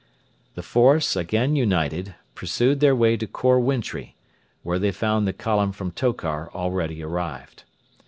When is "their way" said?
2.79-3.15